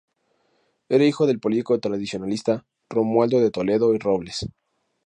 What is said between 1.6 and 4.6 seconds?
tradicionalista Romualdo de Toledo y Robles.